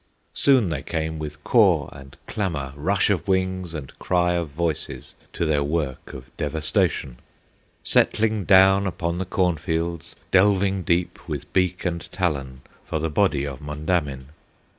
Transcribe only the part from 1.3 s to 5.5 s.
caw and clamor, Rush of wings and cry of voices, To